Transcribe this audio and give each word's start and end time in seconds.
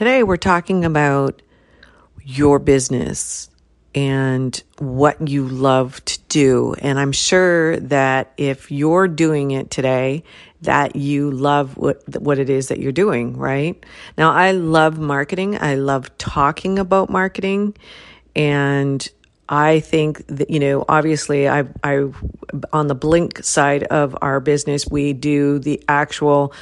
Today, 0.00 0.22
we're 0.22 0.38
talking 0.38 0.86
about 0.86 1.42
your 2.24 2.58
business 2.58 3.50
and 3.94 4.62
what 4.78 5.28
you 5.28 5.46
love 5.46 6.02
to 6.06 6.18
do. 6.30 6.74
And 6.78 6.98
I'm 6.98 7.12
sure 7.12 7.76
that 7.80 8.32
if 8.38 8.70
you're 8.70 9.08
doing 9.08 9.50
it 9.50 9.70
today, 9.70 10.24
that 10.62 10.96
you 10.96 11.30
love 11.30 11.76
what, 11.76 12.02
what 12.18 12.38
it 12.38 12.48
is 12.48 12.68
that 12.68 12.78
you're 12.78 12.92
doing, 12.92 13.36
right? 13.36 13.84
Now, 14.16 14.32
I 14.32 14.52
love 14.52 14.98
marketing. 14.98 15.60
I 15.60 15.74
love 15.74 16.16
talking 16.16 16.78
about 16.78 17.10
marketing. 17.10 17.76
And 18.34 19.06
I 19.50 19.80
think 19.80 20.26
that, 20.28 20.48
you 20.48 20.60
know, 20.60 20.82
obviously 20.88 21.46
I, 21.46 21.64
I, 21.84 22.06
on 22.72 22.86
the 22.86 22.94
blink 22.94 23.44
side 23.44 23.82
of 23.82 24.16
our 24.22 24.40
business, 24.40 24.88
we 24.88 25.12
do 25.12 25.58
the 25.58 25.84
actual 25.88 26.54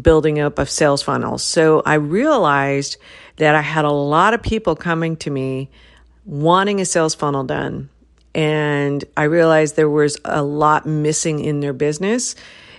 building 0.00 0.40
up 0.40 0.58
of 0.58 0.70
sales 0.70 1.02
funnels. 1.02 1.42
So 1.42 1.82
I 1.84 1.94
realized 1.94 2.96
that 3.36 3.54
I 3.54 3.60
had 3.60 3.84
a 3.84 3.90
lot 3.90 4.34
of 4.34 4.42
people 4.42 4.76
coming 4.76 5.16
to 5.18 5.30
me 5.30 5.70
wanting 6.24 6.80
a 6.80 6.84
sales 6.84 7.14
funnel 7.14 7.44
done. 7.44 7.90
And 8.34 9.04
I 9.16 9.24
realized 9.24 9.76
there 9.76 9.90
was 9.90 10.18
a 10.24 10.42
lot 10.42 10.86
missing 10.86 11.40
in 11.40 11.60
their 11.60 11.74
business 11.74 12.34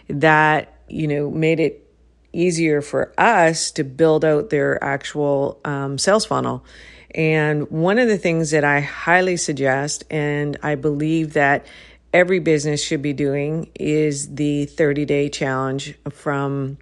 that, 0.08 0.74
you 0.88 1.08
know, 1.08 1.30
made 1.30 1.60
it 1.60 1.84
easier 2.32 2.82
for 2.82 3.14
us 3.18 3.72
to 3.72 3.84
build 3.84 4.26
out 4.26 4.50
their 4.50 4.84
actual 4.84 5.60
um, 5.64 5.98
sales 6.00 6.26
funnel. 6.26 6.66
And 7.14 7.70
one 7.70 8.00
of 8.00 8.08
the 8.08 8.18
things 8.18 8.52
that 8.52 8.64
I 8.64 8.80
highly 8.80 9.38
suggest, 9.38 10.04
and 10.10 10.58
I 10.64 10.74
believe 10.74 11.34
that 11.34 11.68
every 12.12 12.40
business 12.40 12.84
should 12.84 13.04
be 13.04 13.14
doing, 13.14 13.70
is 13.76 14.34
the 14.34 14.66
30 14.66 15.06
day 15.06 15.30
challenge 15.30 15.96
from 16.10 16.80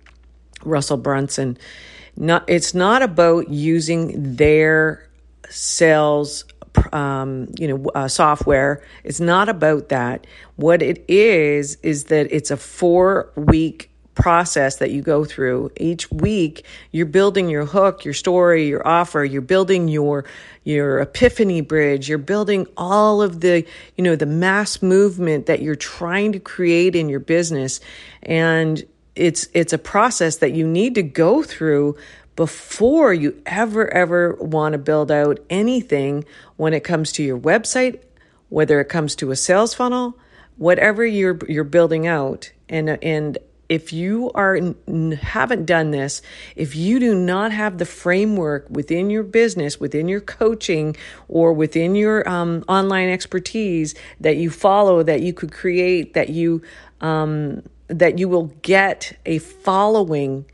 Russell 0.63 0.97
Brunson. 0.97 1.57
Not, 2.17 2.43
it's 2.49 2.73
not 2.73 3.01
about 3.01 3.49
using 3.49 4.35
their 4.35 5.07
sales 5.49 6.45
um, 6.93 7.48
you 7.57 7.68
know, 7.68 7.90
uh, 7.95 8.07
software. 8.07 8.84
It's 9.03 9.20
not 9.20 9.49
about 9.49 9.90
that. 9.90 10.26
What 10.55 10.81
it 10.81 11.03
is, 11.07 11.76
is 11.84 12.05
that 12.05 12.31
it's 12.31 12.51
a 12.51 12.57
four 12.57 13.31
week 13.35 13.91
process 14.13 14.77
that 14.77 14.91
you 14.91 15.01
go 15.01 15.23
through 15.23 15.71
each 15.77 16.12
week 16.12 16.65
you're 16.91 17.05
building 17.05 17.48
your 17.49 17.65
hook 17.65 18.03
your 18.03 18.13
story 18.13 18.68
your 18.68 18.85
offer 18.85 19.23
you're 19.23 19.41
building 19.41 19.87
your 19.87 20.25
your 20.65 20.99
epiphany 20.99 21.62
bridge 21.62 22.09
you're 22.09 22.18
building 22.18 22.68
all 22.75 23.21
of 23.21 23.40
the 23.40 23.65
you 23.96 24.03
know 24.03 24.18
the 24.18 24.25
mass 24.25 24.81
movement 24.81 25.46
that 25.46 25.62
you're 25.62 25.75
trying 25.75 26.34
to 26.34 26.40
create 26.40 26.93
in 26.93 27.07
your 27.07 27.21
business 27.21 27.79
and 28.21 28.84
it's 29.15 29.48
it's 29.54 29.73
a 29.73 29.77
process 29.77 30.37
that 30.37 30.54
you 30.54 30.67
need 30.67 30.95
to 30.95 31.04
go 31.04 31.43
through 31.43 31.98
before 32.35 33.13
you 33.13 33.41
ever, 33.45 33.93
ever 33.93 34.35
want 34.35 34.73
to 34.73 34.79
build 34.79 35.12
out 35.12 35.40
anything 35.49 36.23
when 36.55 36.73
it 36.73 36.84
comes 36.84 37.12
to 37.13 37.23
your 37.23 37.37
website, 37.37 38.01
whether 38.49 38.79
it 38.79 38.85
comes 38.85 39.15
to 39.18 39.31
a 39.31 39.35
sales 39.35 39.73
funnel, 39.73 40.18
whatever 40.57 41.05
you're 41.05 41.40
you're 41.48 41.63
building 41.63 42.07
out. 42.07 42.51
And 42.70 42.98
and 43.03 43.37
if 43.68 43.93
you 43.93 44.31
are 44.35 44.59
haven't 45.21 45.65
done 45.65 45.91
this, 45.91 46.21
if 46.55 46.75
you 46.75 46.99
do 46.99 47.15
not 47.15 47.51
have 47.51 47.77
the 47.77 47.85
framework 47.85 48.70
within 48.70 49.09
your 49.09 49.23
business, 49.23 49.79
within 49.79 50.09
your 50.09 50.20
coaching, 50.20 50.96
or 51.29 51.53
within 51.53 51.96
your 51.96 52.27
um, 52.27 52.65
online 52.68 53.09
expertise 53.09 53.96
that 54.20 54.35
you 54.35 54.49
follow, 54.49 55.03
that 55.03 55.21
you 55.21 55.31
could 55.31 55.53
create, 55.53 56.13
that 56.15 56.29
you 56.29 56.62
um, 57.02 57.63
that 57.88 58.18
you 58.18 58.30
will 58.30 58.48
get 58.62 59.18
a 59.26 59.40
following 59.40 60.46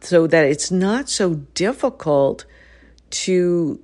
so 0.00 0.26
that 0.26 0.44
it's 0.44 0.70
not 0.70 1.08
so 1.08 1.34
difficult 1.54 2.44
to 3.10 3.80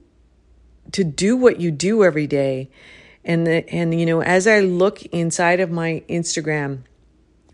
to 0.93 1.05
do 1.05 1.37
what 1.37 1.61
you 1.61 1.71
do 1.71 2.03
every 2.03 2.27
day. 2.27 2.69
And 3.25 3.47
the, 3.47 3.69
and 3.71 3.99
you 3.99 4.07
know 4.07 4.23
as 4.23 4.47
i 4.47 4.61
look 4.61 5.03
inside 5.07 5.61
of 5.61 5.71
my 5.71 6.03
instagram 6.09 6.85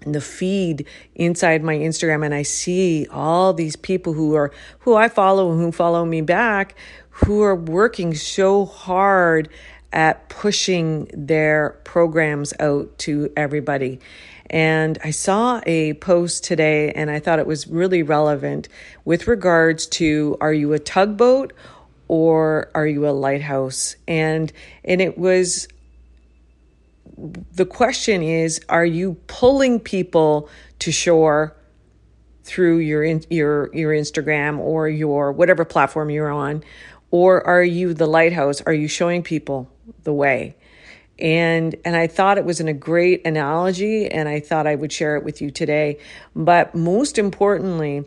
and 0.02 0.14
the 0.14 0.20
feed 0.20 0.86
inside 1.16 1.64
my 1.64 1.74
instagram 1.74 2.24
and 2.24 2.32
i 2.32 2.42
see 2.42 3.08
all 3.10 3.52
these 3.52 3.74
people 3.74 4.12
who 4.12 4.36
are 4.36 4.52
who 4.78 4.94
i 4.94 5.08
follow 5.08 5.50
and 5.50 5.60
who 5.60 5.72
follow 5.72 6.04
me 6.04 6.20
back 6.20 6.76
who 7.10 7.42
are 7.42 7.56
working 7.56 8.14
so 8.14 8.64
hard 8.64 9.48
at 9.92 10.28
pushing 10.28 11.10
their 11.12 11.80
programs 11.84 12.52
out 12.60 12.98
to 12.98 13.32
everybody 13.36 14.00
and 14.48 14.98
I 15.02 15.10
saw 15.10 15.60
a 15.66 15.94
post 15.94 16.44
today 16.44 16.92
and 16.92 17.10
I 17.10 17.18
thought 17.18 17.38
it 17.38 17.46
was 17.46 17.66
really 17.66 18.02
relevant 18.02 18.68
with 19.04 19.26
regards 19.26 19.86
to 19.88 20.36
are 20.40 20.52
you 20.52 20.72
a 20.72 20.78
tugboat 20.78 21.52
or 22.08 22.70
are 22.74 22.86
you 22.86 23.08
a 23.08 23.10
lighthouse? 23.10 23.96
And 24.06 24.52
and 24.84 25.00
it 25.00 25.18
was 25.18 25.66
the 27.52 27.66
question 27.66 28.22
is 28.22 28.60
are 28.68 28.86
you 28.86 29.14
pulling 29.26 29.80
people 29.80 30.48
to 30.78 30.92
shore 30.92 31.56
through 32.44 32.78
your 32.78 33.04
your 33.04 33.74
your 33.74 33.92
Instagram 33.92 34.58
or 34.58 34.88
your 34.88 35.32
whatever 35.32 35.64
platform 35.64 36.10
you're 36.10 36.30
on 36.30 36.62
or 37.10 37.44
are 37.44 37.64
you 37.64 37.94
the 37.94 38.06
lighthouse? 38.06 38.60
Are 38.60 38.72
you 38.72 38.86
showing 38.86 39.24
people 39.24 39.72
the 40.04 40.12
way? 40.12 40.56
and 41.18 41.74
and 41.84 41.96
I 41.96 42.06
thought 42.06 42.38
it 42.38 42.44
was 42.44 42.60
in 42.60 42.68
a 42.68 42.74
great 42.74 43.26
analogy 43.26 44.06
and 44.06 44.28
I 44.28 44.40
thought 44.40 44.66
I 44.66 44.74
would 44.74 44.92
share 44.92 45.16
it 45.16 45.24
with 45.24 45.40
you 45.40 45.50
today. 45.50 45.98
But 46.34 46.74
most 46.74 47.18
importantly 47.18 48.04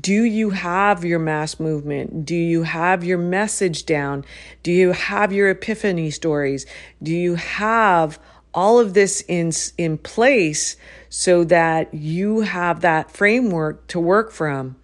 do 0.00 0.24
you 0.24 0.50
have 0.50 1.04
your 1.04 1.18
mass 1.18 1.58
movement? 1.58 2.26
Do 2.26 2.36
you 2.36 2.64
have 2.64 3.02
your 3.02 3.16
message 3.16 3.86
down? 3.86 4.24
Do 4.62 4.70
you 4.70 4.92
have 4.92 5.32
your 5.32 5.48
epiphany 5.48 6.10
stories? 6.10 6.66
Do 7.02 7.12
you 7.12 7.36
have 7.36 8.20
all 8.52 8.78
of 8.78 8.94
this 8.94 9.24
in 9.26 9.52
in 9.78 9.96
place 9.96 10.76
so 11.08 11.44
that 11.44 11.94
you 11.94 12.40
have 12.40 12.82
that 12.82 13.10
framework 13.10 13.86
to 13.88 13.98
work 13.98 14.32
from 14.32 14.76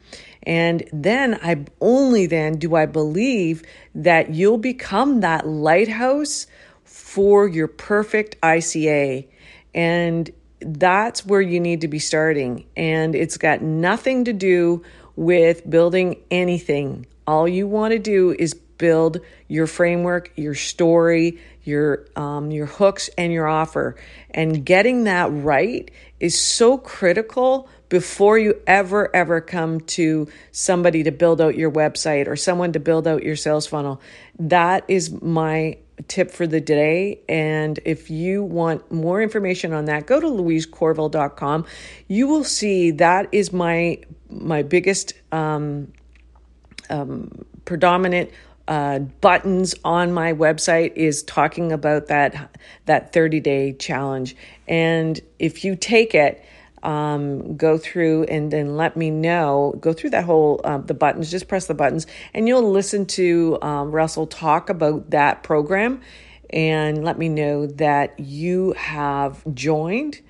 and 0.46 0.88
then 0.92 1.38
I 1.42 1.64
only 1.80 2.26
then 2.26 2.58
do 2.58 2.76
I 2.76 2.86
believe 2.86 3.64
that 3.96 4.32
you'll 4.32 4.58
become 4.58 5.20
that 5.20 5.46
lighthouse 5.46 6.46
for 6.84 7.48
your 7.48 7.66
perfect 7.66 8.40
ICA. 8.40 9.26
And 9.74 10.30
that's 10.60 11.26
where 11.26 11.40
you 11.40 11.58
need 11.58 11.80
to 11.80 11.88
be 11.88 11.98
starting. 11.98 12.64
And 12.76 13.16
it's 13.16 13.36
got 13.36 13.60
nothing 13.60 14.24
to 14.24 14.32
do 14.32 14.84
with 15.16 15.68
building 15.68 16.22
anything. 16.30 17.06
All 17.26 17.48
you 17.48 17.66
want 17.66 17.92
to 17.92 17.98
do 17.98 18.34
is 18.38 18.54
build 18.78 19.20
your 19.48 19.66
framework, 19.66 20.32
your 20.36 20.54
story, 20.54 21.40
your 21.64 22.06
um, 22.16 22.50
your 22.50 22.66
hooks, 22.66 23.10
and 23.18 23.32
your 23.32 23.46
offer. 23.46 23.96
And 24.30 24.64
getting 24.64 25.04
that 25.04 25.30
right 25.32 25.90
is 26.20 26.40
so 26.40 26.78
critical 26.78 27.68
before 27.88 28.38
you 28.38 28.60
ever 28.66 29.14
ever 29.14 29.40
come 29.40 29.80
to 29.80 30.28
somebody 30.50 31.02
to 31.04 31.12
build 31.12 31.40
out 31.40 31.56
your 31.56 31.70
website 31.70 32.26
or 32.26 32.36
someone 32.36 32.72
to 32.72 32.80
build 32.80 33.06
out 33.06 33.22
your 33.22 33.36
sales 33.36 33.66
funnel. 33.66 34.00
That 34.38 34.84
is 34.88 35.10
my 35.22 35.78
tip 36.08 36.30
for 36.30 36.46
the 36.46 36.60
day. 36.60 37.20
And 37.28 37.78
if 37.84 38.10
you 38.10 38.42
want 38.42 38.90
more 38.92 39.22
information 39.22 39.72
on 39.72 39.86
that, 39.86 40.06
go 40.06 40.20
to 40.20 40.26
louisecorville.com. 40.26 41.66
You 42.08 42.26
will 42.26 42.44
see 42.44 42.92
that 42.92 43.28
is 43.32 43.52
my 43.52 44.00
my 44.28 44.62
biggest 44.62 45.14
um, 45.32 45.92
um, 46.90 47.44
predominant 47.64 48.30
uh, 48.68 48.98
buttons 48.98 49.74
on 49.84 50.12
my 50.12 50.32
website 50.32 50.92
is 50.96 51.22
talking 51.22 51.72
about 51.72 52.08
that 52.08 52.56
that 52.86 53.12
30 53.12 53.40
day 53.40 53.72
challenge. 53.72 54.36
And 54.66 55.20
if 55.38 55.64
you 55.64 55.76
take 55.76 56.14
it, 56.14 56.44
um, 56.82 57.56
go 57.56 57.78
through 57.78 58.24
and 58.24 58.50
then 58.50 58.76
let 58.76 58.96
me 58.96 59.10
know. 59.10 59.74
Go 59.80 59.92
through 59.92 60.10
that 60.10 60.24
whole 60.24 60.60
uh, 60.64 60.78
the 60.78 60.94
buttons. 60.94 61.30
Just 61.30 61.48
press 61.48 61.66
the 61.66 61.74
buttons, 61.74 62.06
and 62.34 62.48
you'll 62.48 62.70
listen 62.70 63.06
to 63.06 63.58
um, 63.62 63.90
Russell 63.90 64.26
talk 64.26 64.68
about 64.68 65.10
that 65.10 65.42
program, 65.42 66.00
and 66.50 67.04
let 67.04 67.18
me 67.18 67.28
know 67.28 67.66
that 67.66 68.18
you 68.18 68.72
have 68.72 69.42
joined. 69.54 70.20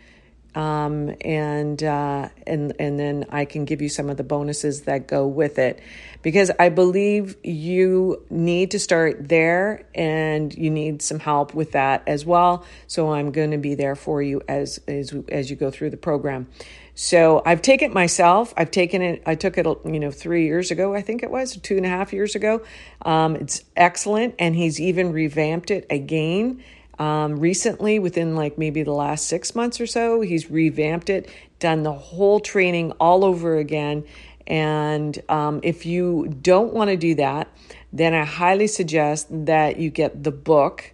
Um, 0.57 1.15
and 1.21 1.83
uh, 1.83 2.31
and 2.47 2.73
and 2.79 2.99
then 2.99 3.27
I 3.31 3.45
can 3.45 3.67
give 3.67 3.83
you 3.83 3.91
some 3.91 4.09
of 4.09 4.17
the 4.17 4.25
bonuses 4.25 4.83
that 4.83 5.07
go 5.07 5.27
with 5.27 5.59
it, 5.59 5.81
because 6.23 6.51
I 6.59 6.71
believe 6.71 7.37
you 7.45 8.25
need 8.31 8.71
to 8.71 8.79
start 8.79 9.29
there, 9.29 9.87
and 9.95 10.55
you 10.55 10.71
need 10.71 11.03
some 11.03 11.19
help 11.19 11.53
with 11.53 11.73
that 11.73 12.05
as 12.07 12.25
well. 12.25 12.65
So 12.87 13.13
I'm 13.13 13.33
going 13.33 13.51
to 13.51 13.59
be 13.59 13.75
there 13.75 13.95
for 13.95 14.23
you 14.23 14.41
as 14.49 14.81
as 14.89 15.15
as 15.29 15.51
you 15.51 15.57
go 15.57 15.71
through 15.71 15.91
the 15.91 15.99
program. 15.99 16.47
So 16.95 17.43
I've 17.45 17.61
taken 17.61 17.91
it 17.91 17.95
myself. 17.95 18.55
I've 18.57 18.71
taken 18.71 19.03
it. 19.03 19.23
I 19.27 19.35
took 19.35 19.59
it, 19.59 19.67
you 19.85 20.01
know, 20.01 20.11
three 20.11 20.47
years 20.47 20.71
ago. 20.71 20.95
I 20.95 21.03
think 21.03 21.23
it 21.23 21.31
was 21.31 21.59
two 21.59 21.77
and 21.77 21.85
a 21.85 21.91
half 21.91 22.15
years 22.15 22.35
ago. 22.35 22.63
Um, 23.03 23.37
it's 23.37 23.63
excellent, 23.77 24.37
and 24.39 24.57
he's 24.57 24.81
even 24.81 25.13
revamped 25.13 25.71
it 25.71 25.87
again 25.91 26.65
um, 26.99 27.39
recently, 27.39 27.99
within 27.99 28.37
like 28.37 28.59
maybe 28.59 28.83
the 28.83 28.93
last 28.93 29.27
six 29.27 29.55
months 29.55 29.81
or 29.81 29.87
so, 29.87 30.21
he's 30.21 30.51
revamped 30.51 31.11
it, 31.11 31.31
done 31.59 31.83
the 31.83 31.93
whole 31.93 32.41
training 32.41 32.93
all 32.93 33.25
over 33.25 33.57
again. 33.57 34.05
And 34.47 35.21
um, 35.29 35.61
if 35.63 35.85
you 35.85 36.29
don't 36.41 36.73
want 36.73 36.91
to 36.91 36.97
do 36.97 37.15
that, 37.17 37.49
then 37.93 38.15
I 38.15 38.25
highly 38.25 38.67
suggest 38.67 39.27
that 39.31 39.79
you 39.79 39.91
get 39.91 40.25
the 40.25 40.33
book. 40.33 40.93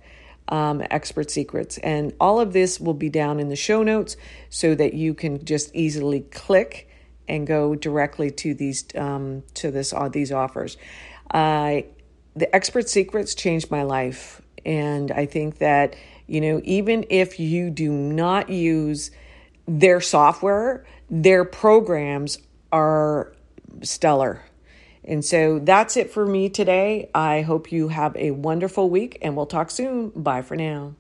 Um, 0.49 0.83
expert 0.91 1.31
secrets 1.31 1.79
and 1.79 2.13
all 2.21 2.39
of 2.39 2.53
this 2.53 2.79
will 2.79 2.93
be 2.93 3.09
down 3.09 3.41
in 3.41 3.49
the 3.49 3.57
show 3.57 3.83
notes 3.83 4.17
so 4.51 4.75
that 4.75 4.93
you 4.93 5.15
can 5.15 5.43
just 5.47 5.75
easily 5.75 6.21
click 6.21 6.91
and 7.27 7.47
go 7.47 7.75
directly 7.75 8.31
to 8.31 8.53
these 8.53 8.85
um, 8.95 9.45
to 9.55 9.71
this 9.71 9.95
uh, 9.95 10.09
these 10.09 10.31
offers. 10.31 10.77
Uh, 11.31 11.83
the 12.35 12.55
expert 12.55 12.89
secrets 12.89 13.35
changed 13.35 13.71
my 13.71 13.83
life, 13.83 14.42
and 14.65 15.11
I 15.11 15.27
think 15.27 15.59
that 15.59 15.97
you 16.27 16.41
know 16.41 16.61
even 16.65 17.05
if 17.11 17.39
you 17.41 17.71
do 17.71 17.91
not 17.91 18.49
use 18.51 19.11
their 19.67 20.01
software, 20.01 20.85
their 21.11 21.45
programs 21.45 22.39
are 22.73 23.33
stellar. 23.83 24.43
And 25.05 25.25
so 25.25 25.59
that's 25.59 25.97
it 25.97 26.11
for 26.13 26.27
me 26.27 26.49
today. 26.49 27.11
I 27.15 27.43
hope 27.43 27.73
you 27.73 27.89
have 27.89 28.17
a 28.17 28.31
wonderful 28.31 28.89
week 28.89 29.19
and 29.21 29.37
we'll 29.37 29.47
talk 29.47 29.71
soon. 29.71 30.11
Bye 30.11 30.43
for 30.43 30.57
now. 30.57 30.95